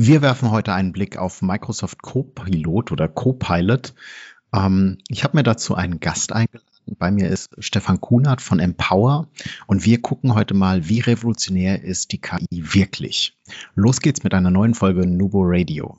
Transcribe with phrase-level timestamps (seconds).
[0.00, 3.94] Wir werfen heute einen Blick auf Microsoft Copilot oder Copilot.
[4.54, 6.68] Ähm, ich habe mir dazu einen Gast eingeladen.
[7.00, 9.26] Bei mir ist Stefan Kunert von Empower
[9.66, 13.36] und wir gucken heute mal, wie revolutionär ist die KI wirklich.
[13.74, 15.98] Los geht's mit einer neuen Folge Nubo Radio.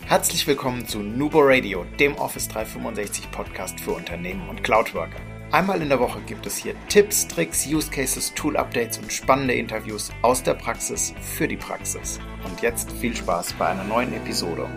[0.00, 5.20] Herzlich willkommen zu Nubo Radio, dem Office 365 Podcast für Unternehmen und Cloudworker.
[5.52, 9.54] Einmal in der Woche gibt es hier Tipps, Tricks, Use Cases, Tool Updates und spannende
[9.54, 12.20] Interviews aus der Praxis für die Praxis.
[12.44, 14.68] Und jetzt viel Spaß bei einer neuen Episode.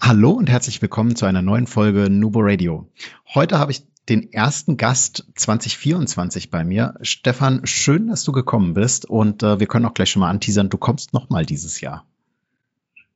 [0.00, 2.88] Hallo und herzlich willkommen zu einer neuen Folge Nubo Radio.
[3.34, 6.94] Heute habe ich den ersten Gast 2024 bei mir.
[7.02, 10.68] Stefan, schön, dass du gekommen bist und äh, wir können auch gleich schon mal anteasern,
[10.68, 12.06] du kommst nochmal dieses Jahr.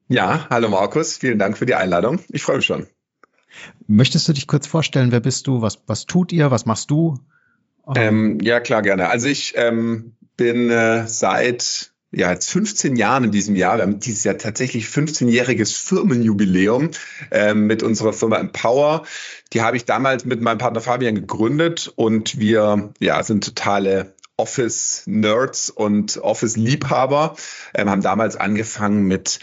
[0.09, 2.19] Ja, hallo Markus, vielen Dank für die Einladung.
[2.31, 2.89] Ich freue mich schon.
[3.87, 7.19] Möchtest du dich kurz vorstellen, wer bist du, was, was tut ihr, was machst du?
[7.95, 9.09] Ähm, ja, klar, gerne.
[9.09, 13.77] Also ich ähm, bin äh, seit ja, jetzt 15 Jahren in diesem Jahr.
[13.77, 16.91] Wir haben dieses Jahr tatsächlich 15-jähriges Firmenjubiläum
[17.31, 19.05] ähm, mit unserer Firma Empower.
[19.53, 25.71] Die habe ich damals mit meinem Partner Fabian gegründet und wir ja, sind totale Office-Nerds
[25.71, 27.37] und Office-Liebhaber,
[27.75, 29.39] ähm, haben damals angefangen mit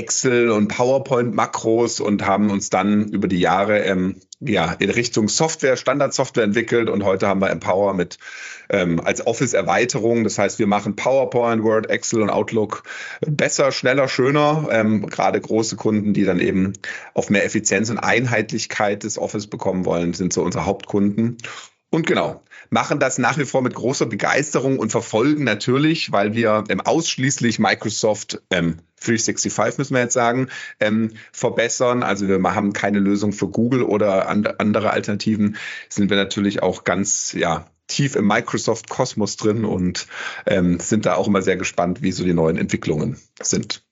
[0.00, 5.76] Excel und PowerPoint-Makros und haben uns dann über die Jahre ähm, ja, in Richtung Software,
[5.76, 8.18] Standardsoftware entwickelt und heute haben wir Empower mit
[8.70, 10.24] ähm, als Office-Erweiterung.
[10.24, 12.82] Das heißt, wir machen PowerPoint, Word, Excel und Outlook
[13.20, 14.68] besser, schneller, schöner.
[14.70, 16.72] Ähm, gerade große Kunden, die dann eben
[17.12, 21.36] auf mehr Effizienz und Einheitlichkeit des Office bekommen wollen, sind so unsere Hauptkunden.
[21.90, 26.64] Und genau, machen das nach wie vor mit großer Begeisterung und verfolgen natürlich, weil wir
[26.68, 32.02] ähm, ausschließlich Microsoft ähm, 365 müssen wir jetzt sagen, ähm, verbessern.
[32.02, 35.56] Also wir haben keine Lösung für Google oder and andere Alternativen.
[35.88, 40.06] Sind wir natürlich auch ganz, ja, tief im Microsoft-Kosmos drin und
[40.46, 43.84] ähm, sind da auch immer sehr gespannt, wie so die neuen Entwicklungen sind.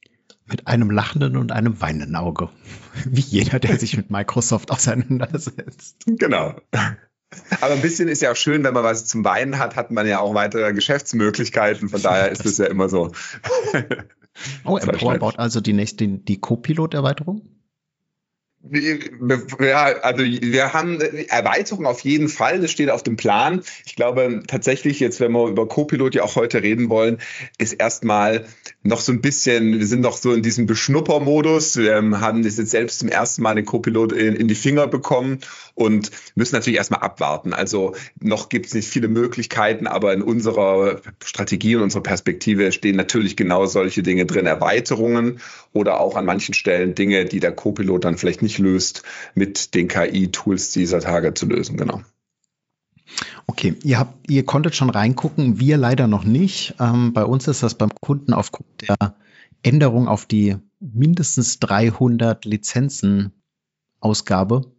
[0.46, 2.48] Mit einem lachenden und einem weinenden Auge.
[3.04, 5.96] Wie jeder, der sich mit Microsoft auseinandersetzt.
[6.06, 6.54] Genau.
[7.60, 10.06] Aber ein bisschen ist ja auch schön, wenn man was zum Weinen hat, hat man
[10.06, 11.88] ja auch weitere Geschäftsmöglichkeiten.
[11.88, 13.12] Von daher ist es ja immer so.
[14.64, 17.57] oh, Empower baut also die nächste, die Co-Pilot-Erweiterung?
[18.60, 23.62] Ja, also wir haben Erweiterung auf jeden Fall, das steht auf dem Plan.
[23.86, 27.18] Ich glaube tatsächlich, jetzt wenn wir über Copilot ja auch heute reden wollen,
[27.58, 28.46] ist erstmal
[28.82, 31.76] noch so ein bisschen, wir sind noch so in diesem Beschnuppermodus.
[31.76, 35.38] Wir haben das jetzt selbst zum ersten Mal den Copilot in, in die Finger bekommen
[35.74, 37.52] und müssen natürlich erstmal abwarten.
[37.52, 42.96] Also noch gibt es nicht viele Möglichkeiten, aber in unserer Strategie und unserer Perspektive stehen
[42.96, 45.40] natürlich genau solche Dinge drin, Erweiterungen
[45.72, 49.02] oder auch an manchen Stellen Dinge, die der Copilot dann vielleicht nicht löst,
[49.34, 51.76] mit den KI-Tools dieser Tage zu lösen.
[51.76, 52.00] Genau.
[53.46, 56.74] Okay, ihr habt, ihr konntet schon reingucken, wir leider noch nicht.
[56.80, 59.16] Ähm, bei uns ist das beim Kunden aufgrund der
[59.62, 63.32] Änderung auf die mindestens 300 Lizenzen
[64.00, 64.72] Ausgabe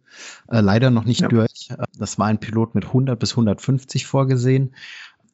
[0.48, 1.28] äh, leider noch nicht ja.
[1.28, 1.70] durch.
[1.70, 4.74] Äh, das war ein Pilot mit 100 bis 150 vorgesehen.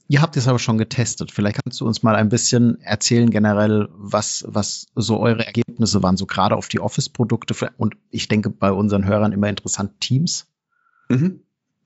[0.08, 1.32] Ihr habt es aber schon getestet.
[1.32, 6.16] Vielleicht kannst du uns mal ein bisschen erzählen generell, was, was so eure Ergebnisse waren,
[6.16, 10.46] so gerade auf die Office-Produkte und ich denke bei unseren Hörern immer interessant Teams.
[11.08, 11.40] Mhm.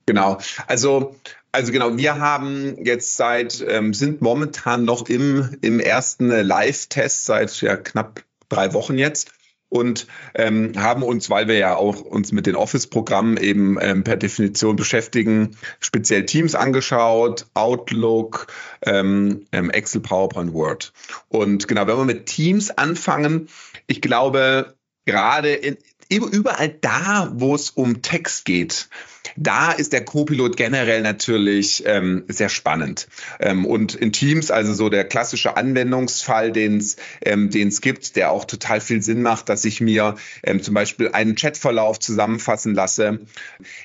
[0.05, 0.37] Genau.
[0.67, 1.15] Also,
[1.51, 7.61] also genau, wir haben jetzt seit, ähm, sind momentan noch im, im ersten Live-Test seit
[7.61, 9.31] ja, knapp drei Wochen jetzt
[9.71, 10.05] und
[10.35, 14.75] ähm, haben uns, weil wir ja auch uns mit den Office-Programmen eben ähm, per Definition
[14.75, 18.47] beschäftigen, speziell Teams angeschaut, Outlook,
[18.85, 20.91] ähm, ähm Excel, PowerPoint, Word.
[21.29, 23.47] Und genau, wenn wir mit Teams anfangen,
[23.87, 25.77] ich glaube, gerade in,
[26.09, 28.89] überall da, wo es um Text geht,
[29.35, 33.07] da ist der Co-Pilot generell natürlich ähm, sehr spannend.
[33.39, 38.45] Ähm, und in Teams, also so der klassische Anwendungsfall, den es ähm, gibt, der auch
[38.45, 43.19] total viel Sinn macht, dass ich mir ähm, zum Beispiel einen Chatverlauf zusammenfassen lasse.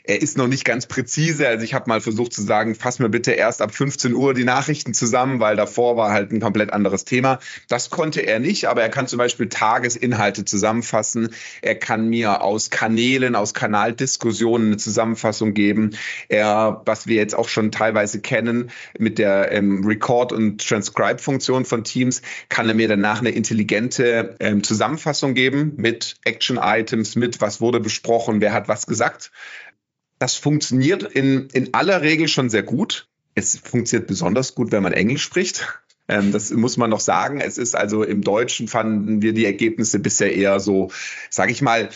[0.05, 1.47] Er ist noch nicht ganz präzise.
[1.47, 4.45] Also ich habe mal versucht zu sagen, fass mir bitte erst ab 15 Uhr die
[4.45, 7.39] Nachrichten zusammen, weil davor war halt ein komplett anderes Thema.
[7.69, 11.31] Das konnte er nicht, aber er kann zum Beispiel Tagesinhalte zusammenfassen.
[11.63, 15.91] Er kann mir aus Kanälen, aus Kanaldiskussionen eine Zusammenfassung Zusammenfassung geben.
[16.29, 21.85] Er, was wir jetzt auch schon teilweise kennen mit der ähm, Record- und Transcribe-Funktion von
[21.85, 27.81] Teams, kann er mir danach eine intelligente ähm, Zusammenfassung geben mit Action-Items, mit was wurde
[27.81, 29.33] besprochen, wer hat was gesagt.
[30.19, 33.09] Das funktioniert in, in aller Regel schon sehr gut.
[33.35, 35.67] Es funktioniert besonders gut, wenn man Englisch spricht.
[36.09, 37.41] Ähm, das muss man noch sagen.
[37.41, 40.91] Es ist also im Deutschen fanden wir die Ergebnisse bisher eher so,
[41.31, 41.91] sage ich mal,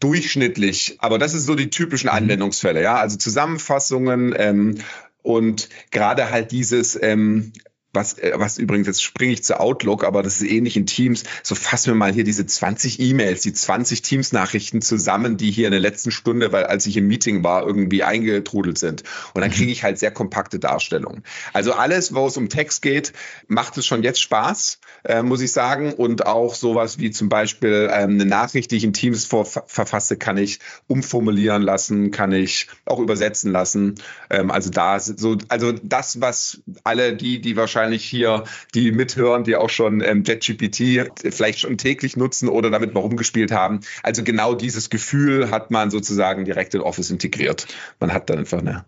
[0.00, 0.96] durchschnittlich.
[0.98, 2.16] Aber das ist so die typischen mhm.
[2.16, 2.96] Anwendungsfälle, ja.
[2.96, 4.78] Also Zusammenfassungen ähm,
[5.22, 7.52] und gerade halt dieses ähm,
[7.92, 11.24] was, äh, was übrigens, jetzt springe ich zu Outlook, aber das ist ähnlich in Teams.
[11.42, 15.72] So fassen wir mal hier diese 20 E-Mails, die 20 Teams-Nachrichten zusammen, die hier in
[15.72, 19.04] der letzten Stunde, weil als ich im Meeting war, irgendwie eingetrudelt sind.
[19.34, 19.54] Und dann mhm.
[19.54, 21.22] kriege ich halt sehr kompakte Darstellungen.
[21.52, 23.12] Also alles, wo es um Text geht,
[23.46, 25.94] macht es schon jetzt Spaß, äh, muss ich sagen.
[25.94, 30.16] Und auch sowas wie zum Beispiel ähm, eine Nachricht, die ich in Teams vor, verfasse,
[30.16, 33.94] kann ich umformulieren lassen, kann ich auch übersetzen lassen.
[34.30, 38.44] Ähm, also da so, also das, was alle die, die wahrscheinlich wahrscheinlich hier
[38.74, 43.52] die mithören, die auch schon ähm, JetGPT vielleicht schon täglich nutzen oder damit mal rumgespielt
[43.52, 43.80] haben.
[44.02, 47.66] Also genau dieses Gefühl hat man sozusagen direkt in Office integriert.
[48.00, 48.84] Man hat dann einfach eine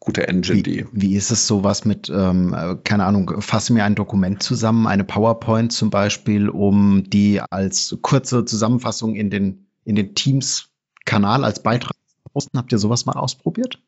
[0.00, 0.86] gute Engine, wie, die.
[0.92, 5.72] Wie ist es sowas mit, ähm, keine Ahnung, fasse mir ein Dokument zusammen, eine PowerPoint
[5.72, 12.30] zum Beispiel, um die als kurze Zusammenfassung in den, in den Teams-Kanal als Beitrag zu
[12.32, 12.58] posten?
[12.58, 13.78] Habt ihr sowas mal ausprobiert?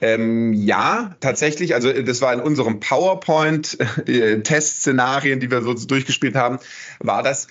[0.00, 1.74] Ähm, ja, tatsächlich.
[1.74, 6.58] Also das war in unserem PowerPoint-Testszenarien, äh, die wir so durchgespielt haben,
[6.98, 7.48] war das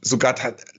[0.00, 0.36] sogar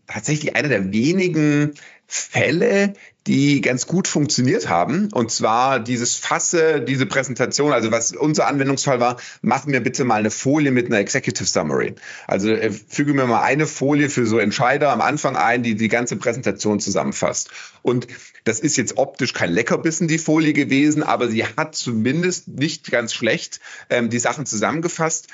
[0.07, 1.73] tatsächlich einer der wenigen
[2.11, 2.95] Fälle,
[3.27, 5.09] die ganz gut funktioniert haben.
[5.13, 10.15] Und zwar dieses Fasse, diese Präsentation, also was unser Anwendungsfall war, machen wir bitte mal
[10.15, 11.93] eine Folie mit einer Executive Summary.
[12.25, 15.87] Also äh, füge mir mal eine Folie für so Entscheider am Anfang ein, die die
[15.87, 17.51] ganze Präsentation zusammenfasst.
[17.83, 18.07] Und
[18.43, 23.13] das ist jetzt optisch kein Leckerbissen, die Folie gewesen, aber sie hat zumindest nicht ganz
[23.13, 23.59] schlecht
[23.91, 25.27] ähm, die Sachen zusammengefasst.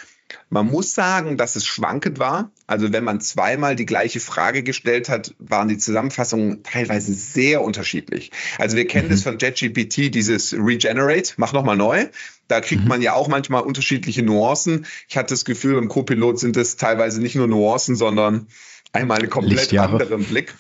[0.50, 2.52] Man muss sagen, dass es schwankend war.
[2.68, 8.32] Also wenn man zweimal die gleiche Frage gestellt hat, waren die Zusammenfassungen teilweise sehr unterschiedlich.
[8.58, 9.12] Also wir kennen mhm.
[9.12, 12.08] das von JetGPT, dieses Regenerate, mach nochmal neu.
[12.48, 12.88] Da kriegt mhm.
[12.88, 14.86] man ja auch manchmal unterschiedliche Nuancen.
[15.08, 18.48] Ich hatte das Gefühl, beim Copilot sind es teilweise nicht nur Nuancen, sondern
[18.94, 20.54] einmal einen komplett anderen Blick.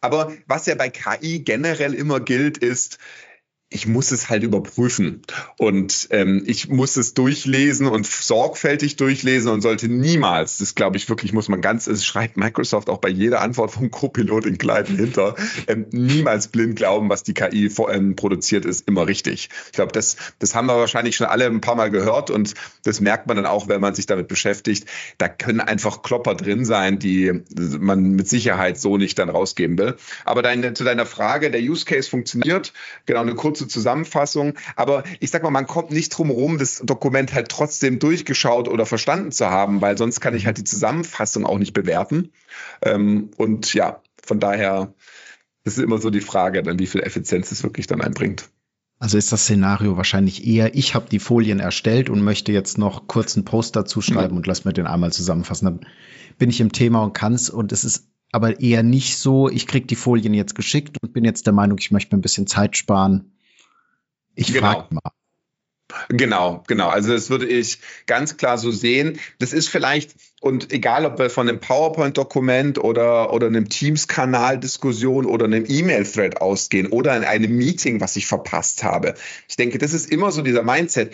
[0.00, 2.98] Aber was ja bei KI generell immer gilt, ist,
[3.70, 5.22] ich muss es halt überprüfen
[5.58, 11.08] und ähm, ich muss es durchlesen und sorgfältig durchlesen und sollte niemals, das glaube ich
[11.08, 14.96] wirklich, muss man ganz, es schreibt Microsoft auch bei jeder Antwort vom Copilot in Kleiden
[14.96, 15.34] hinter,
[15.66, 19.48] ähm, niemals blind glauben, was die KI vor, ähm, produziert, ist immer richtig.
[19.66, 23.00] Ich glaube, das, das haben wir wahrscheinlich schon alle ein paar Mal gehört und das
[23.00, 24.88] merkt man dann auch, wenn man sich damit beschäftigt.
[25.18, 27.40] Da können einfach Klopper drin sein, die
[27.78, 29.96] man mit Sicherheit so nicht dann rausgeben will.
[30.24, 32.72] Aber deine, zu deiner Frage, der Use Case funktioniert,
[33.06, 34.54] genau eine kurze kurze Zusammenfassung.
[34.76, 38.86] Aber ich sag mal, man kommt nicht drum herum, das Dokument halt trotzdem durchgeschaut oder
[38.86, 42.30] verstanden zu haben, weil sonst kann ich halt die Zusammenfassung auch nicht bewerten.
[42.82, 44.94] Ähm, und ja, von daher
[45.64, 48.48] ist immer so die Frage, dann wie viel Effizienz es wirklich dann einbringt.
[49.00, 53.06] Also ist das Szenario wahrscheinlich eher, ich habe die Folien erstellt und möchte jetzt noch
[53.06, 54.38] kurz einen Post dazu schreiben mhm.
[54.38, 55.66] und lass mir den einmal zusammenfassen.
[55.66, 55.86] Dann
[56.38, 59.86] bin ich im Thema und kann's und es ist aber eher nicht so, ich krieg
[59.88, 62.76] die Folien jetzt geschickt und bin jetzt der Meinung, ich möchte mir ein bisschen Zeit
[62.76, 63.33] sparen
[64.34, 64.72] ich genau.
[64.72, 65.10] frage mal.
[66.08, 66.88] Genau, genau.
[66.88, 69.20] Also das würde ich ganz klar so sehen.
[69.38, 75.44] Das ist vielleicht, und egal ob wir von einem PowerPoint-Dokument oder, oder einem Teams-Kanal-Diskussion oder
[75.44, 79.14] einem E-Mail-Thread ausgehen oder in einem Meeting, was ich verpasst habe.
[79.48, 81.12] Ich denke, das ist immer so dieser Mindset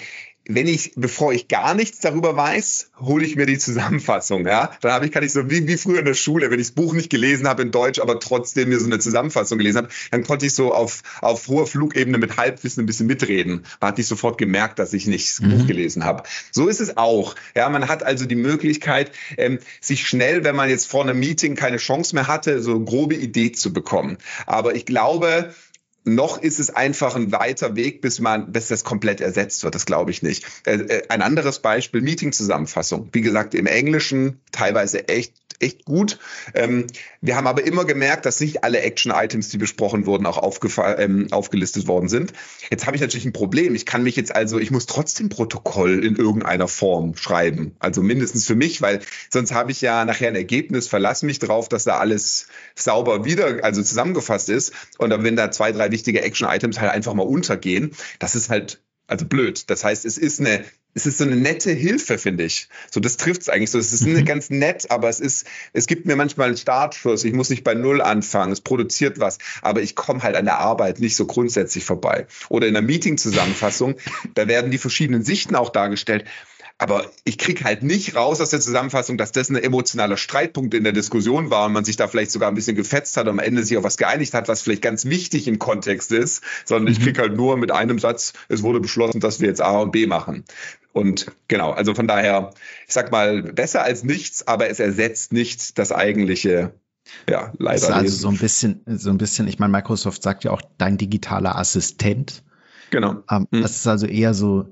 [0.55, 4.47] wenn ich, bevor ich gar nichts darüber weiß, hole ich mir die Zusammenfassung.
[4.47, 6.69] Ja, dann habe ich, kann ich so wie, wie früher in der Schule, wenn ich
[6.69, 9.89] das Buch nicht gelesen habe in Deutsch, aber trotzdem mir so eine Zusammenfassung gelesen habe,
[10.11, 13.65] dann konnte ich so auf, auf hoher Flugebene mit Halbwissen ein bisschen mitreden.
[13.81, 15.59] Man hat nicht sofort gemerkt, dass ich nicht das mhm.
[15.59, 16.25] Buch gelesen habe.
[16.51, 17.35] So ist es auch.
[17.55, 21.55] Ja, man hat also die Möglichkeit, ähm, sich schnell, wenn man jetzt vor einem Meeting
[21.55, 24.19] keine Chance mehr hatte, so eine grobe Idee zu bekommen.
[24.47, 25.53] Aber ich glaube,
[26.05, 29.75] noch ist es einfach ein weiter Weg, bis man, bis das komplett ersetzt wird.
[29.75, 30.45] Das glaube ich nicht.
[30.65, 33.09] Äh, äh, ein anderes Beispiel, Meeting-Zusammenfassung.
[33.13, 36.19] Wie gesagt, im Englischen teilweise echt echt gut.
[36.55, 36.87] Ähm,
[37.21, 40.43] wir haben aber immer gemerkt, dass nicht alle Action-Items, die besprochen wurden, auch
[40.99, 42.33] ähm, aufgelistet worden sind.
[42.71, 43.75] Jetzt habe ich natürlich ein Problem.
[43.75, 47.77] Ich kann mich jetzt also, ich muss trotzdem Protokoll in irgendeiner Form schreiben.
[47.79, 49.01] Also mindestens für mich, weil
[49.31, 53.63] sonst habe ich ja nachher ein Ergebnis, verlasse mich drauf, dass da alles sauber wieder,
[53.63, 54.73] also zusammengefasst ist.
[54.99, 59.27] Und wenn da zwei, drei wichtige Action-Items halt einfach mal untergehen, das ist halt also
[59.27, 59.69] blöd.
[59.69, 60.65] Das heißt, es ist eine
[60.95, 62.69] es ist so eine nette Hilfe, finde ich.
[62.91, 63.79] So, das trifft es eigentlich so.
[63.79, 64.25] Es ist mhm.
[64.25, 67.25] ganz nett, aber es ist, es gibt mir manchmal einen Startschuss.
[67.25, 68.53] Ich muss nicht bei Null anfangen.
[68.53, 72.27] Es produziert was, aber ich komme halt an der Arbeit nicht so grundsätzlich vorbei.
[72.49, 73.97] Oder in der Meeting-Zusammenfassung,
[74.35, 76.25] da werden die verschiedenen Sichten auch dargestellt.
[76.81, 80.83] Aber ich krieg halt nicht raus aus der Zusammenfassung, dass das ein emotionaler Streitpunkt in
[80.83, 83.39] der Diskussion war und man sich da vielleicht sogar ein bisschen gefetzt hat und am
[83.39, 86.99] Ende sich auf was geeinigt hat, was vielleicht ganz wichtig im Kontext ist, sondern mhm.
[86.99, 89.93] ich krieg halt nur mit einem Satz, es wurde beschlossen, dass wir jetzt A und
[89.93, 90.45] B machen.
[90.93, 92.51] Und genau, also von daher,
[92.87, 96.75] ich sag mal, besser als nichts, aber es ersetzt nicht das eigentliche
[97.29, 97.81] ja, leider.
[97.81, 100.63] Das ist also so ein bisschen, so ein bisschen, ich meine, Microsoft sagt ja auch
[100.79, 102.43] dein digitaler Assistent.
[102.91, 103.17] Genau.
[103.31, 103.63] Ähm, mhm.
[103.63, 104.67] Das ist also eher so,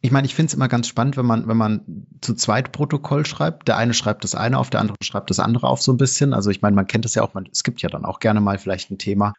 [0.00, 3.24] Ich meine, ich finde es immer ganz spannend, wenn man, wenn man zu zweit Protokoll
[3.24, 3.68] schreibt.
[3.68, 6.34] Der eine schreibt das eine auf, der andere schreibt das andere auf so ein bisschen.
[6.34, 8.42] Also ich meine, man kennt es ja auch, man, es gibt ja dann auch gerne
[8.42, 9.32] mal vielleicht ein Thema.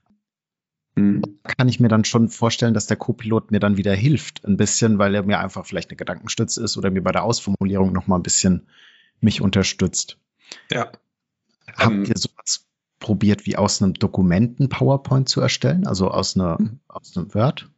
[0.95, 1.21] Mhm.
[1.43, 4.97] Kann ich mir dann schon vorstellen, dass der Co-Pilot mir dann wieder hilft, ein bisschen,
[4.97, 8.15] weil er mir einfach vielleicht eine Gedankenstütze ist oder mir bei der Ausformulierung noch mal
[8.15, 8.67] ein bisschen
[9.19, 10.17] mich unterstützt.
[10.71, 10.91] Ja.
[11.75, 12.65] Habt ähm, ihr sowas
[12.99, 16.79] probiert, wie aus einem Dokumenten PowerPoint zu erstellen, also aus, einer, mhm.
[16.87, 17.69] aus einem Word?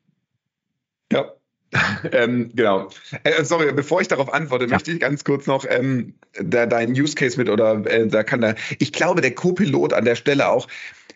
[1.11, 1.33] Ja,
[2.11, 2.89] ähm, genau.
[3.23, 4.71] Äh, sorry, bevor ich darauf antworte, ja.
[4.71, 8.41] möchte ich ganz kurz noch ähm, da deinen Use Case mit oder äh, da kann
[8.41, 8.55] da.
[8.79, 10.67] Ich glaube, der Co-Pilot an der Stelle auch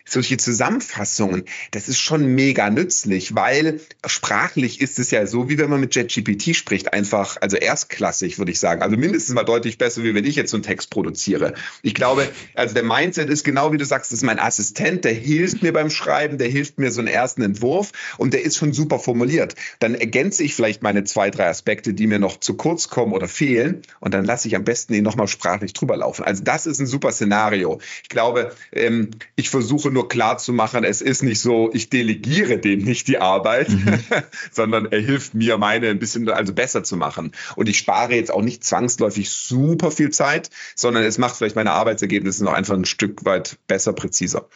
[0.04, 5.70] solche Zusammenfassungen, das ist schon mega nützlich, weil sprachlich ist es ja so, wie wenn
[5.70, 8.82] man mit JetGPT spricht, einfach, also erstklassig, würde ich sagen.
[8.82, 11.54] Also mindestens mal deutlich besser, wie wenn ich jetzt so einen Text produziere.
[11.82, 15.14] Ich glaube, also der Mindset ist genau wie du sagst, das ist mein Assistent, der
[15.14, 18.72] hilft mir beim Schreiben, der hilft mir so einen ersten Entwurf und der ist schon
[18.72, 19.54] super formuliert.
[19.78, 23.28] Dann ergänze ich vielleicht meine zwei, drei Aspekte, die mir noch zu kurz kommen oder
[23.28, 26.24] fehlen und dann lasse ich am besten ihn nochmal sprachlich drüber laufen.
[26.24, 27.80] Also das ist ein super Szenario.
[28.02, 32.58] Ich glaube, ähm, ich versuche nur klar zu machen, es ist nicht so, ich delegiere
[32.58, 33.98] dem nicht die Arbeit, mhm.
[34.50, 37.32] sondern er hilft mir, meine ein bisschen also besser zu machen.
[37.56, 41.72] Und ich spare jetzt auch nicht zwangsläufig super viel Zeit, sondern es macht vielleicht meine
[41.72, 44.48] Arbeitsergebnisse noch einfach ein Stück weit besser, präziser.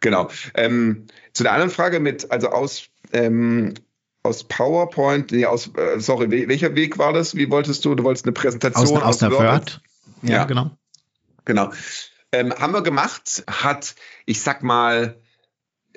[0.00, 0.28] Genau.
[0.54, 3.74] Ähm, zu der anderen Frage mit, also aus, ähm,
[4.22, 7.34] aus PowerPoint, nee, aus, äh, sorry, welcher Weg war das?
[7.34, 7.94] Wie wolltest du?
[7.94, 9.42] Du wolltest eine Präsentation aus, aus, aus der Word?
[9.42, 9.80] Word?
[10.22, 10.70] Ja, ja, genau.
[11.44, 11.70] Genau.
[12.34, 13.94] Ähm, haben wir gemacht, hat,
[14.26, 15.20] ich sag mal,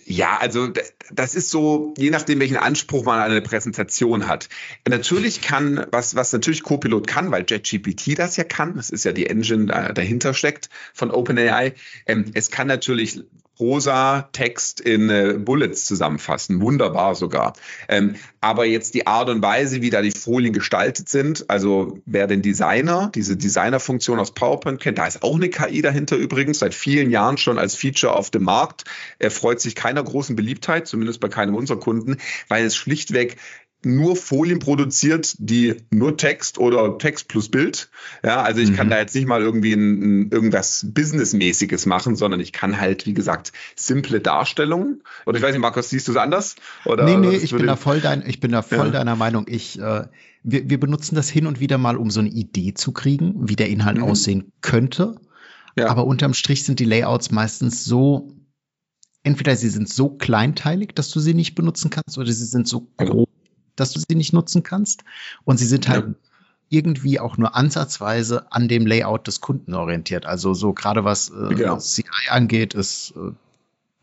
[0.05, 0.69] ja, also
[1.11, 4.47] das ist so, je nachdem, welchen Anspruch man an eine Präsentation hat.
[4.87, 9.13] Natürlich kann, was, was natürlich Copilot kann, weil JetGPT das ja kann, das ist ja
[9.13, 11.73] die Engine äh, dahinter steckt von OpenAI,
[12.05, 13.23] ähm, es kann natürlich
[13.57, 16.61] Prosa Text in äh, Bullets zusammenfassen.
[16.61, 17.53] Wunderbar sogar.
[17.89, 22.27] Ähm, aber jetzt die Art und Weise, wie da die Folien gestaltet sind, also wer
[22.27, 26.75] den Designer, diese Designer-Funktion aus PowerPoint kennt, da ist auch eine KI dahinter übrigens, seit
[26.75, 28.83] vielen Jahren schon als Feature auf dem Markt.
[29.17, 32.17] Er freut sich keiner großen Beliebtheit, zumindest bei keinem unserer Kunden,
[32.49, 33.37] weil es schlichtweg
[33.83, 37.89] nur Folien produziert, die nur Text oder Text plus Bild.
[38.23, 38.75] Ja, also ich mhm.
[38.75, 43.05] kann da jetzt nicht mal irgendwie ein, ein, irgendwas Businessmäßiges machen, sondern ich kann halt,
[43.05, 45.03] wie gesagt, simple Darstellungen.
[45.25, 46.55] Oder ich weiß nicht, Markus, siehst du es anders?
[46.85, 48.91] Oder nee, nee, ich bin, da voll dein, ich bin da voll ja.
[48.91, 49.45] deiner Meinung.
[49.47, 50.05] Ich, äh,
[50.43, 53.55] wir, wir benutzen das hin und wieder mal, um so eine Idee zu kriegen, wie
[53.55, 54.03] der Inhalt mhm.
[54.03, 55.15] aussehen könnte.
[55.77, 55.87] Ja.
[55.89, 58.33] Aber unterm Strich sind die Layouts meistens so
[59.27, 62.87] entweder sie sind so kleinteilig, dass du sie nicht benutzen kannst, oder sie sind so
[62.95, 63.26] groß,
[63.79, 65.03] dass du sie nicht nutzen kannst.
[65.45, 66.13] Und sie sind halt ja.
[66.69, 70.25] irgendwie auch nur ansatzweise an dem Layout des Kunden orientiert.
[70.25, 71.77] Also so gerade was äh, genau.
[71.77, 73.31] CI angeht, ist äh,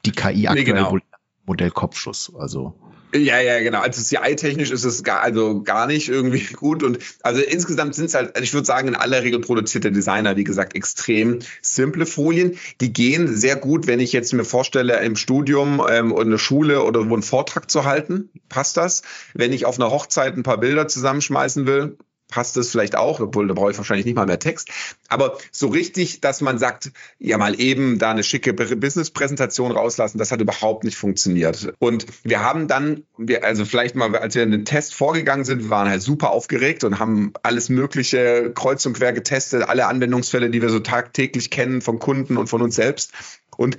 [0.07, 0.99] die KI aktuell nee, genau.
[1.47, 2.33] Modell Kopfschuss.
[2.35, 2.75] Also
[3.15, 3.81] ja, ja, genau.
[3.81, 6.83] Also CI-technisch ist es gar, also gar nicht irgendwie gut.
[6.83, 10.37] Und also insgesamt sind es halt, ich würde sagen, in aller Regel produziert der Designer,
[10.37, 12.59] wie gesagt, extrem simple Folien.
[12.81, 16.83] Die gehen sehr gut, wenn ich jetzt mir vorstelle, im Studium ähm, oder eine Schule
[16.83, 19.03] oder wo einen Vortrag zu halten, passt das.
[19.33, 21.97] Wenn ich auf einer Hochzeit ein paar Bilder zusammenschmeißen will,
[22.35, 24.69] passt es vielleicht auch, obwohl da brauche ich wahrscheinlich nicht mal mehr Text.
[25.07, 30.33] Aber so richtig, dass man sagt, ja mal eben da eine schicke Business-Präsentation rauslassen, das
[30.33, 31.73] hat überhaupt nicht funktioniert.
[31.79, 35.63] Und wir haben dann, wir, also vielleicht mal, als wir in den Test vorgegangen sind,
[35.63, 40.51] wir waren halt super aufgeregt und haben alles Mögliche kreuz und quer getestet, alle Anwendungsfälle,
[40.51, 43.13] die wir so tagtäglich kennen von Kunden und von uns selbst.
[43.57, 43.77] Und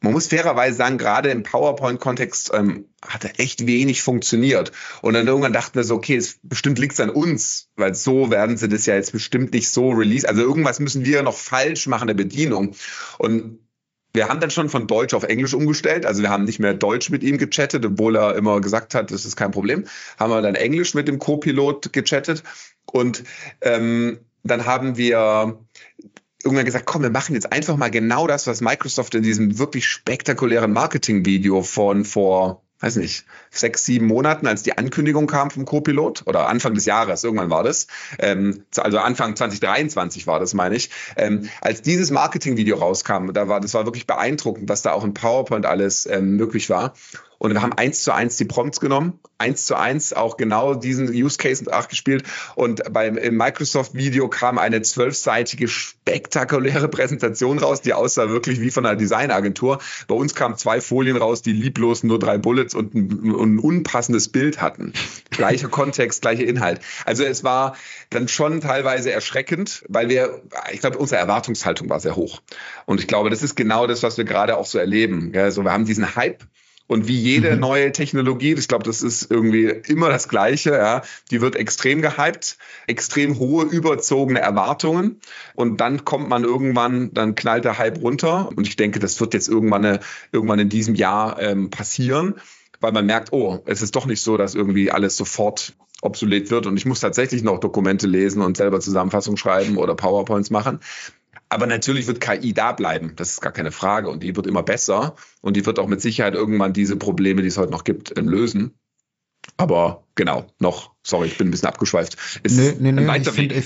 [0.00, 4.72] man muss fairerweise sagen, gerade im PowerPoint-Kontext ähm, hat er echt wenig funktioniert.
[5.02, 8.30] Und dann irgendwann dachten wir so, okay, es, bestimmt liegt es an uns, weil so
[8.30, 10.26] werden sie das ja jetzt bestimmt nicht so release.
[10.26, 12.74] Also irgendwas müssen wir noch falsch machen in der Bedienung.
[13.18, 13.58] Und
[14.12, 16.06] wir haben dann schon von Deutsch auf Englisch umgestellt.
[16.06, 19.24] Also wir haben nicht mehr Deutsch mit ihm gechattet, obwohl er immer gesagt hat, das
[19.24, 19.84] ist kein Problem.
[20.18, 22.42] Haben wir dann Englisch mit dem Co-Pilot gechattet.
[22.86, 23.22] Und
[23.60, 25.58] ähm, dann haben wir
[26.44, 29.86] irgendwann gesagt, komm, wir machen jetzt einfach mal genau das, was Microsoft in diesem wirklich
[29.86, 36.22] spektakulären Marketing-Video von vor, weiß nicht, sechs, sieben Monaten, als die Ankündigung kam vom Copilot
[36.26, 40.90] oder Anfang des Jahres, irgendwann war das, ähm, also Anfang 2023 war das, meine ich,
[41.16, 45.14] ähm, als dieses Marketing-Video rauskam, da war, das war wirklich beeindruckend, was da auch in
[45.14, 46.94] PowerPoint alles ähm, möglich war.
[47.40, 51.08] Und wir haben eins zu eins die Prompts genommen, eins zu eins auch genau diesen
[51.08, 52.22] Use Case nachgespielt.
[52.54, 58.94] Und beim Microsoft-Video kam eine zwölfseitige spektakuläre Präsentation raus, die aussah wirklich wie von einer
[58.94, 59.78] Designagentur.
[60.06, 64.28] Bei uns kamen zwei Folien raus, die lieblos nur drei Bullets und ein, ein unpassendes
[64.28, 64.92] Bild hatten.
[65.30, 66.80] Gleicher Kontext, gleicher Inhalt.
[67.06, 67.74] Also es war
[68.10, 70.42] dann schon teilweise erschreckend, weil wir,
[70.72, 72.42] ich glaube, unsere Erwartungshaltung war sehr hoch.
[72.84, 75.32] Und ich glaube, das ist genau das, was wir gerade auch so erleben.
[75.34, 76.44] Also wir haben diesen Hype
[76.90, 77.60] Und wie jede mhm.
[77.60, 82.58] neue Technologie, ich glaube, das ist irgendwie immer das Gleiche, ja, die wird extrem gehypt,
[82.88, 85.20] extrem hohe, überzogene Erwartungen.
[85.54, 88.48] Und dann kommt man irgendwann, dann knallt der Hype runter.
[88.56, 90.00] Und ich denke, das wird jetzt irgendwann, eine,
[90.32, 92.34] irgendwann in diesem Jahr ähm, passieren,
[92.80, 96.66] weil man merkt, oh, es ist doch nicht so, dass irgendwie alles sofort obsolet wird
[96.66, 100.80] und ich muss tatsächlich noch Dokumente lesen und selber Zusammenfassungen schreiben oder PowerPoints machen.
[101.50, 104.08] Aber natürlich wird KI da bleiben, das ist gar keine Frage.
[104.08, 107.48] Und die wird immer besser und die wird auch mit Sicherheit irgendwann diese Probleme, die
[107.48, 108.78] es heute noch gibt, ähm, lösen.
[109.56, 112.16] Aber genau, noch, sorry, ich bin ein bisschen abgeschweift.
[112.44, 113.56] Ist nee, nee, nee, ich finde,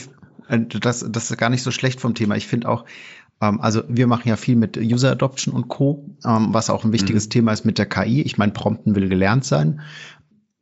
[0.49, 2.37] äh, das, das ist gar nicht so schlecht vom Thema.
[2.37, 2.87] Ich finde auch,
[3.43, 6.93] ähm, also wir machen ja viel mit User Adoption und Co., ähm, was auch ein
[6.93, 7.31] wichtiges mhm.
[7.31, 8.23] Thema ist mit der KI.
[8.23, 9.83] Ich meine, Prompten will gelernt sein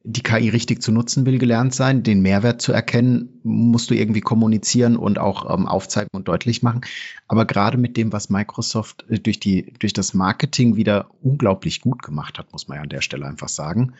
[0.05, 4.21] die KI richtig zu nutzen will gelernt sein, den Mehrwert zu erkennen, musst du irgendwie
[4.21, 6.81] kommunizieren und auch ähm, aufzeigen und deutlich machen.
[7.29, 12.03] Aber gerade mit dem, was Microsoft äh, durch die, durch das Marketing wieder unglaublich gut
[12.03, 13.95] gemacht hat, muss man ja an der Stelle einfach sagen.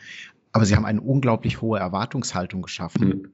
[0.51, 3.27] Aber sie haben eine unglaublich hohe Erwartungshaltung geschaffen, mhm.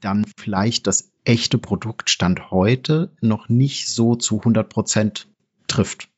[0.00, 5.28] dann vielleicht das echte Produkt Stand heute noch nicht so zu 100 Prozent
[5.66, 6.10] trifft.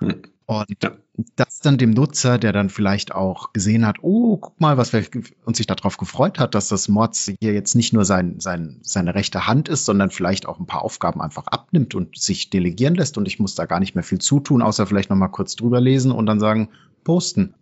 [0.00, 0.22] Mhm.
[0.46, 0.90] Und ja.
[1.36, 5.04] das dann dem Nutzer, der dann vielleicht auch gesehen hat, oh, guck mal, was wir
[5.44, 9.14] und sich darauf gefreut hat, dass das Mods hier jetzt nicht nur sein, sein, seine
[9.14, 13.16] rechte Hand ist, sondern vielleicht auch ein paar Aufgaben einfach abnimmt und sich delegieren lässt
[13.18, 15.80] und ich muss da gar nicht mehr viel zutun, außer vielleicht noch mal kurz drüber
[15.80, 16.68] lesen und dann sagen,
[17.04, 17.54] posten.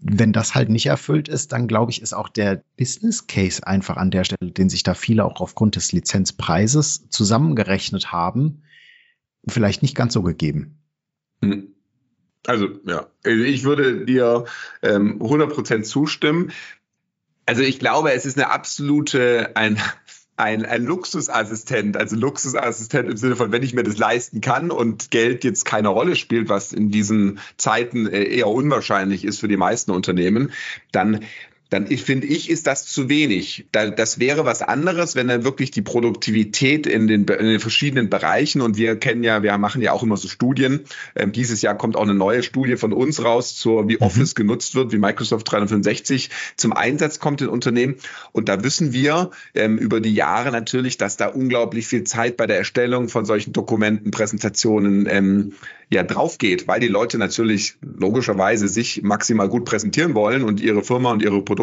[0.00, 3.96] Wenn das halt nicht erfüllt ist, dann glaube ich, ist auch der Business Case einfach
[3.96, 8.62] an der Stelle, den sich da viele auch aufgrund des Lizenzpreises zusammengerechnet haben,
[9.48, 10.78] vielleicht nicht ganz so gegeben.
[11.42, 11.74] Hm.
[12.46, 14.44] Also ja, also, ich würde dir
[14.82, 16.52] ähm, 100% zustimmen.
[17.46, 19.80] Also ich glaube, es ist eine absolute, ein,
[20.38, 25.10] ein, ein Luxusassistent, also Luxusassistent im Sinne von, wenn ich mir das leisten kann und
[25.10, 29.56] Geld jetzt keine Rolle spielt, was in diesen Zeiten äh, eher unwahrscheinlich ist für die
[29.56, 30.52] meisten Unternehmen,
[30.92, 31.24] dann
[31.70, 33.66] dann finde ich, ist das zu wenig.
[33.72, 38.62] das wäre was anderes, wenn dann wirklich die Produktivität in den, in den, verschiedenen Bereichen
[38.62, 40.80] und wir kennen ja, wir machen ja auch immer so Studien.
[41.14, 44.02] Ähm, dieses Jahr kommt auch eine neue Studie von uns raus zur, wie mhm.
[44.02, 44.36] Office mhm.
[44.36, 47.96] genutzt wird, wie Microsoft 365 zum Einsatz kommt in Unternehmen.
[48.32, 52.46] Und da wissen wir ähm, über die Jahre natürlich, dass da unglaublich viel Zeit bei
[52.46, 55.52] der Erstellung von solchen Dokumenten, Präsentationen ähm,
[55.90, 60.82] ja drauf geht, weil die Leute natürlich logischerweise sich maximal gut präsentieren wollen und ihre
[60.82, 61.57] Firma und ihre Produkte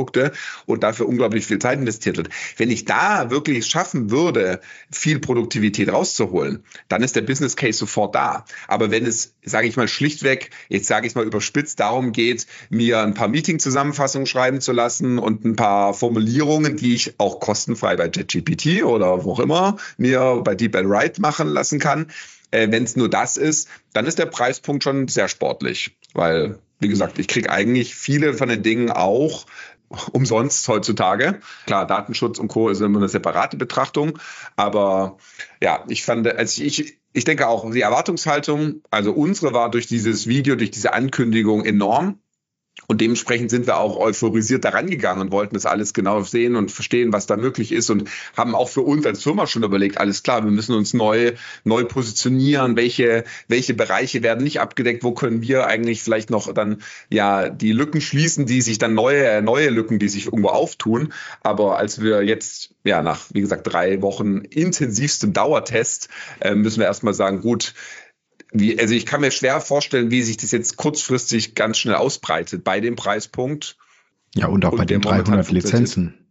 [0.66, 2.30] und dafür unglaublich viel Zeit investiert wird.
[2.58, 4.60] Wenn ich da wirklich schaffen würde,
[4.92, 8.46] viel Produktivität rauszuholen, dann ist der Business Case sofort da.
[8.68, 13.02] Aber wenn es, sage ich mal, schlichtweg, jetzt sage ich mal überspitzt, darum geht, mir
[13.02, 18.06] ein paar Meeting-Zusammenfassungen schreiben zu lassen und ein paar Formulierungen, die ich auch kostenfrei bei
[18.06, 22.08] JetGPT oder wo auch immer mir bei DeepL Write machen lassen kann,
[22.56, 26.88] äh, Wenn es nur das ist, dann ist der Preispunkt schon sehr sportlich, weil, wie
[26.88, 29.46] gesagt, ich kriege eigentlich viele von den Dingen auch
[30.12, 31.40] umsonst heutzutage.
[31.66, 32.70] Klar, Datenschutz und Co.
[32.70, 34.20] ist immer eine separate Betrachtung,
[34.56, 35.18] aber
[35.62, 40.28] ja, ich fand, also ich, ich denke auch, die Erwartungshaltung, also unsere war durch dieses
[40.28, 42.20] Video, durch diese Ankündigung enorm.
[42.88, 46.72] Und dementsprechend sind wir auch euphorisiert daran gegangen und wollten das alles genau sehen und
[46.72, 50.24] verstehen, was da möglich ist und haben auch für uns als Firma schon überlegt, alles
[50.24, 51.34] klar, wir müssen uns neu,
[51.64, 56.82] neu positionieren, welche, welche Bereiche werden nicht abgedeckt, wo können wir eigentlich vielleicht noch dann
[57.10, 61.14] ja die Lücken schließen, die sich dann neue, neue Lücken, die sich irgendwo auftun.
[61.42, 66.10] Aber als wir jetzt, ja, nach, wie gesagt, drei Wochen intensivstem Dauertest,
[66.42, 67.74] äh, müssen wir erstmal sagen, gut,
[68.52, 72.64] wie, also ich kann mir schwer vorstellen, wie sich das jetzt kurzfristig ganz schnell ausbreitet
[72.64, 73.78] bei dem Preispunkt.
[74.34, 76.25] Ja, und auch und bei den 300 Lizenzen.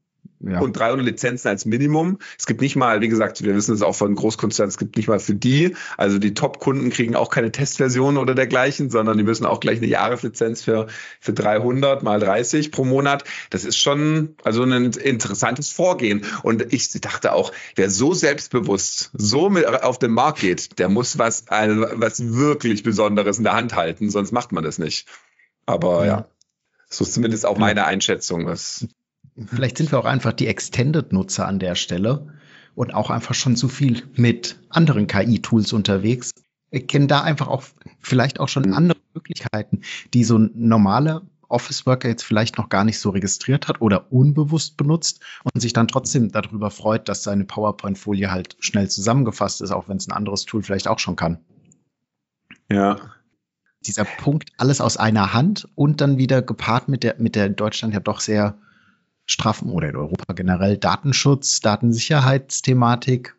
[0.46, 0.60] Ja.
[0.60, 2.18] Und 300 Lizenzen als Minimum.
[2.38, 5.08] Es gibt nicht mal, wie gesagt, wir wissen es auch von Großkonzernen, es gibt nicht
[5.08, 9.46] mal für die, also die Top-Kunden kriegen auch keine Testversion oder dergleichen, sondern die müssen
[9.46, 10.88] auch gleich eine Jahreslizenz für,
[11.20, 13.24] für 300 mal 30 pro Monat.
[13.50, 16.26] Das ist schon also ein interessantes Vorgehen.
[16.42, 21.18] Und ich dachte auch, wer so selbstbewusst so mit auf den Markt geht, der muss
[21.18, 25.06] was, also was wirklich Besonderes in der Hand halten, sonst macht man das nicht.
[25.66, 26.28] Aber ja, ja
[26.88, 28.46] so ist zumindest auch meine Einschätzung.
[28.46, 28.86] Was
[29.46, 32.26] Vielleicht sind wir auch einfach die Extended-Nutzer an der Stelle
[32.74, 36.30] und auch einfach schon zu viel mit anderen KI-Tools unterwegs.
[36.70, 37.64] Wir kennen da einfach auch
[38.00, 39.80] vielleicht auch schon andere Möglichkeiten,
[40.12, 44.12] die so ein normaler Office Worker jetzt vielleicht noch gar nicht so registriert hat oder
[44.12, 49.70] unbewusst benutzt und sich dann trotzdem darüber freut, dass seine PowerPoint-Folie halt schnell zusammengefasst ist,
[49.70, 51.38] auch wenn es ein anderes Tool vielleicht auch schon kann.
[52.70, 52.96] Ja.
[53.86, 57.56] Dieser Punkt, alles aus einer Hand und dann wieder gepaart mit der, mit der in
[57.56, 58.58] Deutschland ja doch sehr
[59.26, 63.34] straffen oder in Europa generell Datenschutz, Datensicherheitsthematik.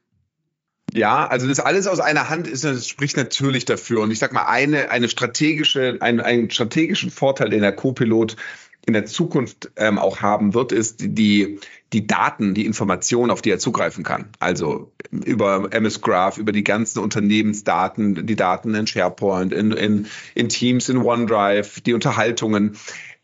[0.94, 4.02] Ja, also das alles aus einer Hand ist, das spricht natürlich dafür.
[4.02, 8.38] Und ich sag mal, eine, eine strategische, ein, einen strategischen Vorteil, den der Co-Pilot
[8.86, 11.60] in der Zukunft ähm, auch haben wird, ist die,
[11.92, 14.30] die Daten, die Informationen, auf die er zugreifen kann.
[14.40, 20.50] Also über MS Graph, über die ganzen Unternehmensdaten, die Daten in SharePoint, in, in, in
[20.50, 22.78] Teams, in OneDrive, die Unterhaltungen.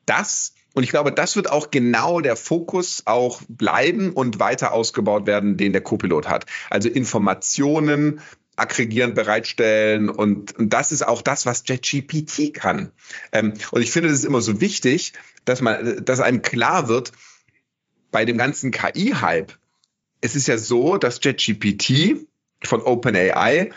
[0.07, 5.27] Das und ich glaube, das wird auch genau der Fokus auch bleiben und weiter ausgebaut
[5.27, 6.45] werden, den der Copilot hat.
[6.69, 8.21] Also Informationen
[8.55, 12.91] aggregieren, bereitstellen und, und das ist auch das, was JetGPT kann.
[13.31, 15.13] Ähm, und ich finde, es ist immer so wichtig,
[15.45, 17.11] dass man, dass einem klar wird,
[18.11, 19.53] bei dem ganzen KI-Hype,
[20.19, 22.27] es ist ja so, dass JetGPT
[22.63, 23.71] von OpenAI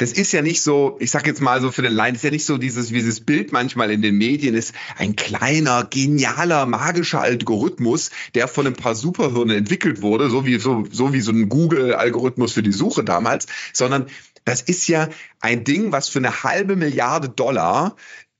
[0.00, 2.30] das ist ja nicht so, ich sag jetzt mal so für den Laien, ist ja
[2.30, 8.10] nicht so dieses, dieses Bild manchmal in den Medien ist, ein kleiner, genialer, magischer Algorithmus,
[8.34, 12.54] der von ein paar Superhirnen entwickelt wurde, so wie so, so wie so ein Google-Algorithmus
[12.54, 14.06] für die Suche damals, sondern
[14.46, 17.94] das ist ja ein Ding, was für eine halbe Milliarde Dollar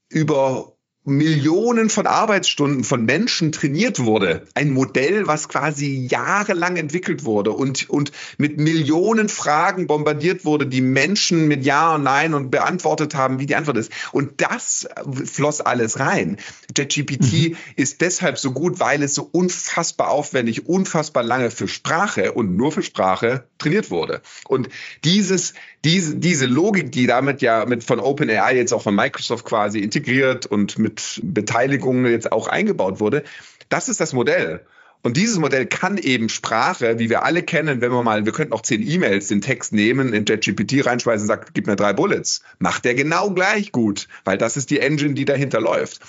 [0.09, 0.73] über
[1.11, 4.47] Millionen von Arbeitsstunden von Menschen trainiert wurde.
[4.55, 10.81] Ein Modell, was quasi jahrelang entwickelt wurde und, und mit Millionen Fragen bombardiert wurde, die
[10.81, 13.93] Menschen mit Ja und Nein und beantwortet haben, wie die Antwort ist.
[14.13, 14.89] Und das
[15.25, 16.39] floss alles rein.
[16.77, 17.57] JetGPT mhm.
[17.77, 22.73] ist deshalb so gut, weil es so unfassbar aufwendig, unfassbar lange für Sprache und nur
[22.73, 24.23] für Sprache trainiert wurde.
[24.47, 24.69] Und
[25.05, 29.79] dieses, diese, diese Logik, die damit ja mit von OpenAI jetzt auch von Microsoft quasi
[29.79, 33.23] integriert und mit mit Beteiligung jetzt auch eingebaut wurde.
[33.69, 34.67] Das ist das Modell.
[35.03, 38.53] Und dieses Modell kann eben Sprache, wie wir alle kennen, wenn wir mal, wir könnten
[38.53, 42.43] auch zehn E-Mails, den Text nehmen, in JetGPT reinschmeißen und sagen, gib mir drei Bullets.
[42.59, 46.01] Macht der genau gleich gut, weil das ist die Engine, die dahinter läuft.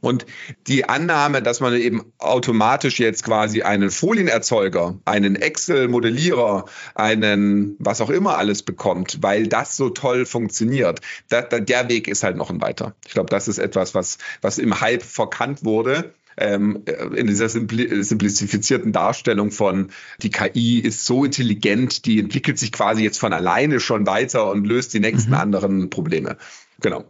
[0.00, 0.26] Und
[0.66, 8.10] die Annahme, dass man eben automatisch jetzt quasi einen Folienerzeuger, einen Excel-Modellierer, einen was auch
[8.10, 12.50] immer alles bekommt, weil das so toll funktioniert, da, da, der Weg ist halt noch
[12.50, 12.94] ein weiter.
[13.06, 16.12] Ich glaube, das ist etwas, was, was im Hype verkannt wurde.
[16.38, 19.88] Ähm, in dieser simpli simplifizierten Darstellung von
[20.20, 24.66] die KI ist so intelligent, die entwickelt sich quasi jetzt von alleine schon weiter und
[24.66, 25.38] löst die nächsten mhm.
[25.38, 26.36] anderen Probleme.
[26.82, 27.06] Genau.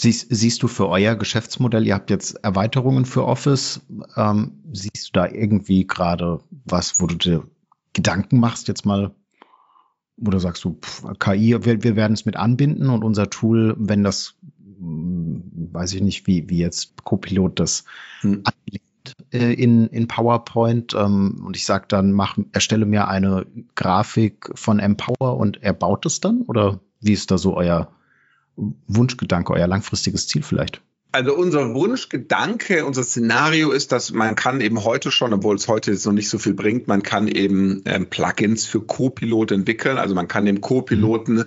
[0.00, 3.80] Siehst, siehst du für euer Geschäftsmodell, ihr habt jetzt Erweiterungen für Office,
[4.16, 7.42] ähm, siehst du da irgendwie gerade was, wo du dir
[7.94, 9.10] Gedanken machst, jetzt mal,
[10.16, 14.04] oder sagst du, pff, KI, wir, wir werden es mit anbinden und unser Tool, wenn
[14.04, 14.36] das,
[14.78, 17.84] hm, weiß ich nicht, wie, wie jetzt Copilot das
[18.20, 18.44] hm.
[18.44, 24.50] anlegt äh, in, in PowerPoint ähm, und ich sage dann, mach, erstelle mir eine Grafik
[24.54, 26.42] von Empower und er baut es dann?
[26.42, 27.90] Oder wie ist da so euer
[28.86, 30.82] Wunschgedanke, euer langfristiges Ziel vielleicht?
[31.10, 35.92] Also unser Wunschgedanke, unser Szenario ist, dass man kann eben heute schon, obwohl es heute
[35.92, 39.96] jetzt noch nicht so viel bringt, man kann eben ähm, Plugins für Co-Pilot entwickeln.
[39.96, 41.44] Also man kann dem Co-Piloten mhm.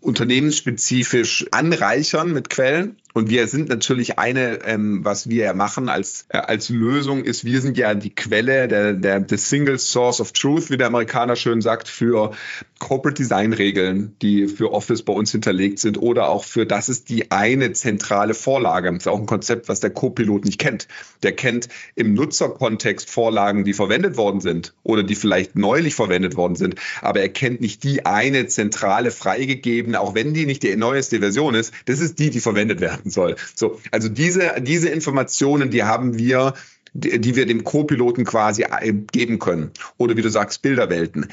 [0.00, 2.98] unternehmensspezifisch anreichern mit Quellen.
[3.14, 7.46] Und wir sind natürlich eine, ähm, was wir ja machen als, äh, als Lösung ist,
[7.46, 11.36] wir sind ja die Quelle, der, der, der Single Source of Truth, wie der Amerikaner
[11.36, 12.32] schön sagt, für
[12.80, 17.08] Corporate Design Regeln, die für Office bei uns hinterlegt sind oder auch für, das ist
[17.08, 18.92] die eine zentrale Vorlage.
[18.92, 20.88] Das ist auch ein Konzept, was der Co-Pilot nicht kennt.
[21.22, 26.56] Der kennt im Nutzerkontext Vorlagen, die verwendet worden sind oder die vielleicht neulich verwendet worden
[26.56, 31.20] sind, aber er kennt nicht die eine zentrale freigegebene, auch wenn die nicht die neueste
[31.20, 33.36] Version ist, das ist die, die verwendet werden soll.
[33.54, 36.54] So, also diese, diese Informationen, die haben wir
[36.92, 39.70] die, wir dem Co-Piloten quasi äh, geben können.
[39.96, 41.28] Oder wie du sagst, Bilderwelten.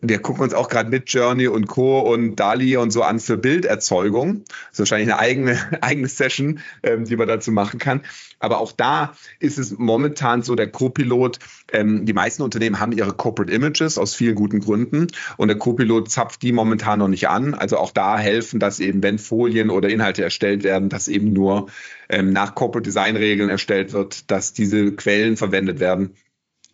[0.00, 2.00] Wir gucken uns auch gerade mit Journey und Co.
[2.00, 4.44] und Dali und so an für Bilderzeugung.
[4.44, 8.02] Das ist wahrscheinlich eine eigene, eigene Session, ähm, die man dazu machen kann.
[8.40, 11.38] Aber auch da ist es momentan so, der Co-Pilot,
[11.72, 16.10] ähm, die meisten Unternehmen haben ihre Corporate Images aus vielen guten Gründen und der Co-Pilot
[16.10, 17.54] zapft die momentan noch nicht an.
[17.54, 21.68] Also auch da helfen, dass eben, wenn Folien oder Inhalte erstellt werden, dass eben nur
[22.08, 26.14] ähm, nach Corporate Design Regeln erstellt wird, dass diese Quellen verwendet werden.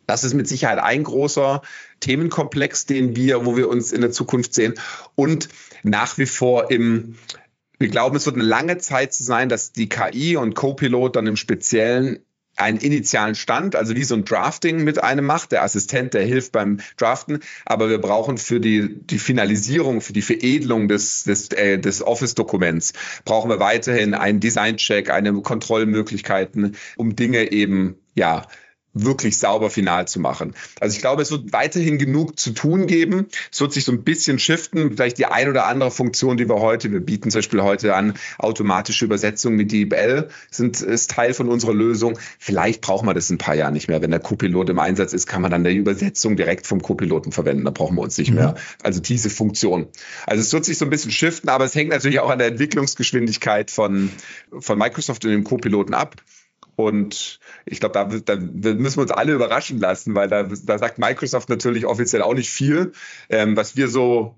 [0.07, 1.63] Das ist mit Sicherheit ein großer
[2.01, 4.75] Themenkomplex, den wir, wo wir uns in der Zukunft sehen.
[5.15, 5.49] Und
[5.83, 7.17] nach wie vor im
[7.79, 11.37] wir glauben, es wird eine lange Zeit sein, dass die KI und Copilot dann im
[11.37, 12.21] Speziellen
[12.57, 16.53] einen initialen Stand, also wie so ein Drafting mit einem macht, der Assistent, der hilft
[16.53, 21.79] beim Draften, aber wir brauchen für die, die Finalisierung, für die Veredelung des, des, äh,
[21.79, 22.93] des Office-Dokuments,
[23.25, 28.47] brauchen wir weiterhin einen Design-Check, eine Kontrollmöglichkeiten, um Dinge eben, ja,
[28.95, 30.55] wirklich sauber final zu machen.
[30.81, 33.27] Also ich glaube, es wird weiterhin genug zu tun geben.
[33.53, 34.93] Es wird sich so ein bisschen shiften.
[34.93, 38.15] Vielleicht die ein oder andere Funktion, die wir heute, wir bieten zum Beispiel heute an,
[38.39, 42.19] automatische Übersetzung mit DeepL sind, ist Teil von unserer Lösung.
[42.39, 44.01] Vielleicht brauchen wir das in ein paar Jahren nicht mehr.
[44.01, 47.65] Wenn der Copilot im Einsatz ist, kann man dann die Übersetzung direkt vom Copiloten verwenden.
[47.65, 48.37] Da brauchen wir uns nicht mhm.
[48.37, 48.55] mehr.
[48.83, 49.89] Also diese Funktion.
[50.27, 52.49] Also es wird sich so ein bisschen shiften, aber es hängt natürlich auch an der
[52.49, 54.11] Entwicklungsgeschwindigkeit von,
[54.59, 56.17] von Microsoft und dem Copiloten ab.
[56.77, 60.99] Und ich glaube, da, da, müssen wir uns alle überraschen lassen, weil da, da sagt
[60.99, 62.93] Microsoft natürlich offiziell auch nicht viel.
[63.29, 64.37] Ähm, was wir so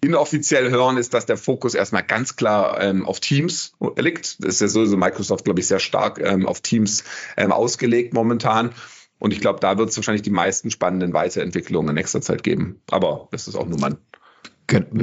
[0.00, 4.42] inoffiziell hören, ist, dass der Fokus erstmal ganz klar ähm, auf Teams liegt.
[4.44, 7.04] Das ist ja sowieso Microsoft, glaube ich, sehr stark ähm, auf Teams
[7.36, 8.70] ähm, ausgelegt momentan.
[9.18, 12.82] Und ich glaube, da wird es wahrscheinlich die meisten spannenden Weiterentwicklungen in nächster Zeit geben.
[12.90, 13.96] Aber das ist auch nur mein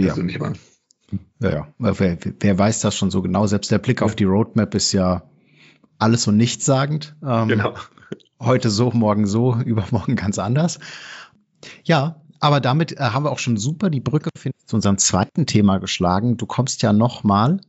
[0.04, 0.14] ja.
[1.40, 1.68] Ja, ja.
[1.78, 3.48] Wer, wer weiß das schon so genau?
[3.48, 5.24] Selbst der Blick auf die Roadmap ist ja
[6.04, 7.16] alles und nichts sagend.
[7.26, 7.74] Ähm, genau.
[8.40, 10.80] Heute so, morgen so, übermorgen ganz anders.
[11.84, 14.98] Ja, aber damit äh, haben wir auch schon super die Brücke finde ich, zu unserem
[14.98, 16.36] zweiten Thema geschlagen.
[16.36, 17.62] Du kommst ja noch mal.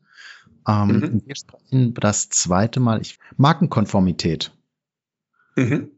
[0.67, 1.23] Ähm, mhm.
[1.27, 4.53] Wir sprechen das zweite Mal ich, Markenkonformität.
[5.55, 5.91] Mhm.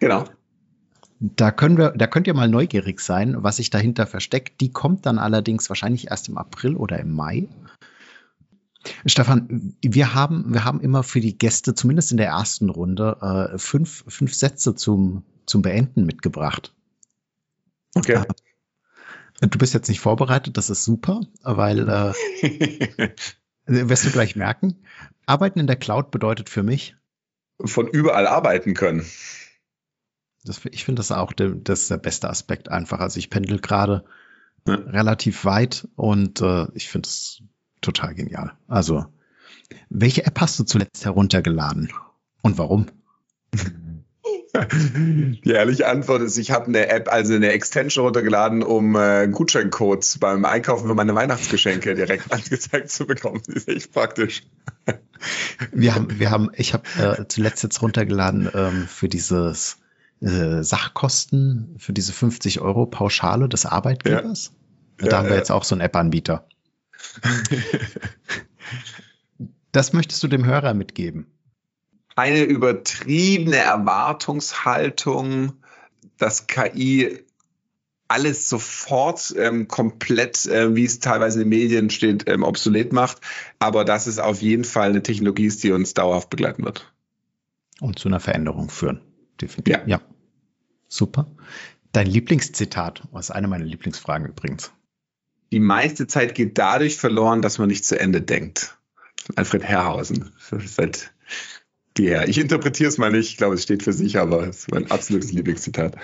[0.00, 0.24] Genau.
[1.20, 4.60] Da können wir, da könnt ihr mal neugierig sein, was sich dahinter versteckt.
[4.60, 7.48] Die kommt dann allerdings wahrscheinlich erst im April oder im Mai.
[9.06, 13.16] Stefan, wir haben, wir haben immer für die Gäste, zumindest in der ersten Runde,
[13.54, 16.74] äh, fünf, fünf Sätze zum, zum Beenden mitgebracht.
[17.94, 18.22] Okay.
[19.40, 22.12] Äh, du bist jetzt nicht vorbereitet, das ist super, weil äh,
[23.66, 24.84] wirst du gleich merken.
[25.26, 26.96] Arbeiten in der Cloud bedeutet für mich
[27.64, 29.06] von überall arbeiten können.
[30.44, 32.98] Das, ich finde das auch der, das der beste Aspekt einfach.
[32.98, 34.04] Also ich pendel gerade
[34.66, 34.74] ja.
[34.74, 37.42] relativ weit und äh, ich finde es
[37.82, 38.52] total genial.
[38.68, 39.06] Also,
[39.90, 41.92] welche App hast du zuletzt heruntergeladen
[42.42, 42.86] und warum?
[44.54, 50.18] Die ehrliche Antwort ist, ich habe eine App, also eine Extension runtergeladen, um äh, Gutscheincodes
[50.18, 53.40] beim Einkaufen für meine Weihnachtsgeschenke direkt angezeigt zu bekommen.
[53.46, 54.42] Das ist echt praktisch.
[55.72, 59.78] Wir haben, wir haben, ich habe äh, zuletzt jetzt runtergeladen ähm, für dieses
[60.20, 64.52] äh, Sachkosten, für diese 50 Euro Pauschale des Arbeitgebers.
[65.00, 65.06] Ja.
[65.06, 65.38] Da ja, haben wir ja.
[65.38, 66.46] jetzt auch so einen App-Anbieter.
[69.72, 71.26] das möchtest du dem Hörer mitgeben?
[72.14, 75.54] Eine übertriebene Erwartungshaltung,
[76.18, 77.24] dass KI
[78.08, 83.22] alles sofort ähm, komplett, äh, wie es teilweise in den Medien steht, ähm, obsolet macht.
[83.58, 86.92] Aber dass es auf jeden Fall eine Technologie ist, die uns dauerhaft begleiten wird.
[87.80, 89.00] Und zu einer Veränderung führen.
[89.40, 89.74] Definitiv.
[89.74, 89.82] Ja.
[89.86, 90.00] ja.
[90.88, 91.34] Super.
[91.92, 94.72] Dein Lieblingszitat, was eine meiner Lieblingsfragen übrigens
[95.52, 98.76] die meiste Zeit geht dadurch verloren, dass man nicht zu Ende denkt.
[99.36, 100.32] Alfred Herrhausen.
[100.50, 101.12] Halt
[101.96, 102.26] der.
[102.28, 104.90] Ich interpretiere es mal nicht, ich glaube, es steht für sich, aber es ist mein
[104.90, 105.96] absolutes Lieblingszitat.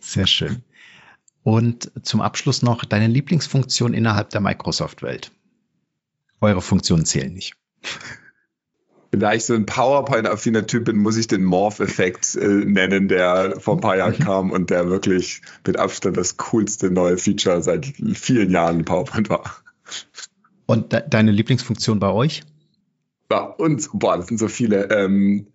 [0.00, 0.62] Sehr schön.
[1.44, 5.30] Und zum Abschluss noch deine Lieblingsfunktion innerhalb der Microsoft-Welt.
[6.40, 7.54] Eure Funktionen zählen nicht
[9.10, 13.76] da ich so ein PowerPoint-affiner Typ bin, muss ich den Morph-Effekt äh, nennen, der vor
[13.76, 18.50] ein paar Jahren kam und der wirklich mit Abstand das coolste neue Feature seit vielen
[18.50, 19.62] Jahren in PowerPoint war.
[20.66, 22.42] Und de deine Lieblingsfunktion bei euch?
[23.28, 24.90] Bei uns, boah, das sind so viele.
[24.90, 25.46] Ähm,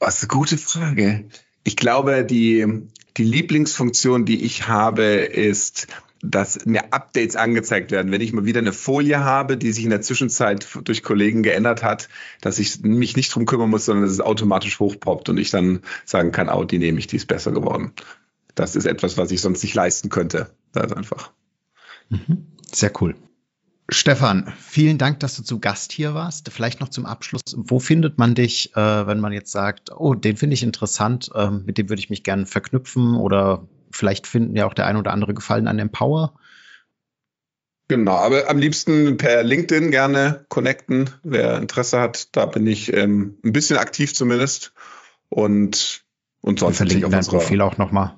[0.00, 1.24] was eine gute Frage.
[1.64, 2.66] Ich glaube, die,
[3.16, 5.88] die Lieblingsfunktion, die ich habe, ist
[6.20, 8.10] dass mir Updates angezeigt werden.
[8.10, 11.82] Wenn ich mal wieder eine Folie habe, die sich in der Zwischenzeit durch Kollegen geändert
[11.82, 12.08] hat,
[12.40, 15.80] dass ich mich nicht drum kümmern muss, sondern dass es automatisch hochpoppt und ich dann
[16.04, 17.92] sagen kann, oh, die nehme ich, die ist besser geworden.
[18.54, 20.50] Das ist etwas, was ich sonst nicht leisten könnte.
[20.72, 21.30] Das ist einfach.
[22.08, 22.46] Mhm.
[22.72, 23.14] Sehr cool.
[23.90, 26.50] Stefan, vielen Dank, dass du zu Gast hier warst.
[26.50, 27.40] Vielleicht noch zum Abschluss.
[27.56, 31.50] Wo findet man dich, äh, wenn man jetzt sagt, oh, den finde ich interessant, äh,
[31.50, 35.12] mit dem würde ich mich gerne verknüpfen oder vielleicht finden ja auch der ein oder
[35.12, 36.34] andere Gefallen an Empower.
[37.88, 42.36] Genau, aber am liebsten per LinkedIn gerne connecten, wer Interesse hat.
[42.36, 44.74] Da bin ich ähm, ein bisschen aktiv zumindest.
[45.30, 46.04] Und,
[46.42, 48.16] und sonst verlinken dein Profil auch nochmal.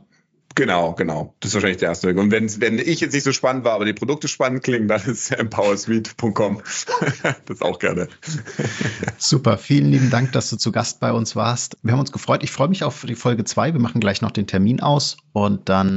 [0.57, 1.35] Genau, genau.
[1.41, 2.19] Das ist wahrscheinlich der erste Weg.
[2.19, 5.01] Und wenn, wenn ich jetzt nicht so spannend war, aber die Produkte spannend klingen, dann
[5.03, 6.63] ist empowersuite.com.
[7.47, 8.09] das auch gerne.
[9.17, 9.59] Super.
[9.59, 11.79] Vielen lieben Dank, dass du zu Gast bei uns warst.
[11.83, 12.43] Wir haben uns gefreut.
[12.43, 13.73] Ich freue mich auf die Folge zwei.
[13.73, 15.97] Wir machen gleich noch den Termin aus und dann,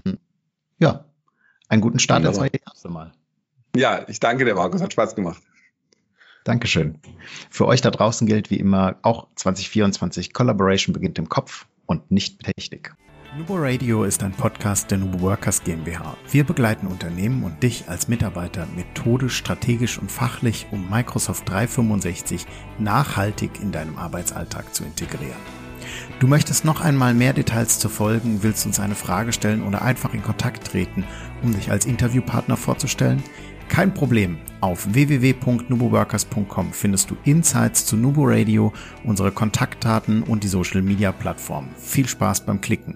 [0.78, 1.06] ja,
[1.68, 3.12] einen guten Start ins neue erste Mal.
[3.76, 4.82] Ja, ich danke dir, Markus.
[4.82, 5.42] Hat Spaß gemacht.
[6.44, 7.00] Dankeschön.
[7.50, 12.38] Für euch da draußen gilt wie immer auch 2024 Collaboration beginnt im Kopf und nicht
[12.46, 12.94] mit Technik.
[13.36, 16.16] Nubo Radio ist ein Podcast der Nubo Workers GmbH.
[16.30, 22.46] Wir begleiten Unternehmen und dich als Mitarbeiter methodisch, strategisch und fachlich, um Microsoft 365
[22.78, 25.40] nachhaltig in deinem Arbeitsalltag zu integrieren.
[26.20, 30.14] Du möchtest noch einmal mehr Details zu folgen, willst uns eine Frage stellen oder einfach
[30.14, 31.04] in Kontakt treten,
[31.42, 33.24] um dich als Interviewpartner vorzustellen?
[33.68, 34.38] Kein Problem.
[34.62, 38.72] Auf www.nuboworkers.com findest du Insights zu Nubo Radio,
[39.04, 41.70] unsere Kontaktdaten und die Social Media Plattform.
[41.80, 42.96] Viel Spaß beim Klicken.